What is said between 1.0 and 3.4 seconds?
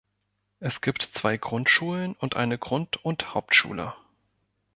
zwei Grundschulen und eine Grund- und